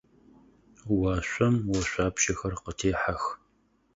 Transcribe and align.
Уашъом 0.97 1.55
ошъуапщэхэр 1.77 2.53
къытехьэх. 2.63 3.23